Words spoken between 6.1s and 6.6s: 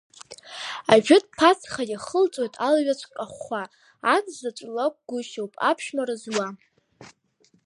зуа.